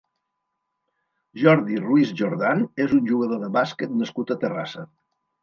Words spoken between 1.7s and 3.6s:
Ruiz Jordán és un jugador de